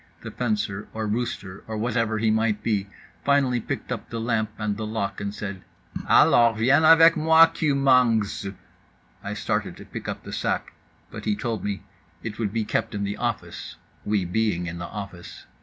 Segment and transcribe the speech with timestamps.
[0.23, 2.87] The fencer, or rooster or whatever he might be,
[3.23, 5.61] finally, picking up the lamp and the lock, said:
[6.09, 8.53] "Alors, viens avec moi, KEW MANGZ."
[9.23, 10.73] I started to pick up the sac,
[11.11, 11.83] but he told me
[12.23, 15.45] it would be kept in the office (we being in the office).